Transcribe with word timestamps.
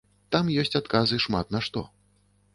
Там 0.35 0.47
ёсць 0.61 0.79
адказы 0.79 1.21
шмат 1.27 1.55
на 1.59 1.63
што. 1.69 1.87